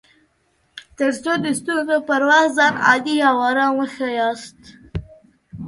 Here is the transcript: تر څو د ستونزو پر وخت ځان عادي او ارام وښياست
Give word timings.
تر 0.97 1.11
څو 1.23 1.33
د 1.43 1.47
ستونزو 1.59 1.97
پر 2.09 2.21
وخت 2.29 2.49
ځان 2.57 2.75
عادي 2.85 3.15
او 3.29 3.37
ارام 3.49 3.73
وښياست 3.77 4.59